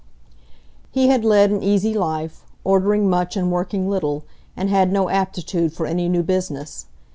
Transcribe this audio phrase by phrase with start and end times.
[0.91, 4.23] He had led an easy life, ordering much and working little,
[4.57, 6.87] and had no aptitude for any new business.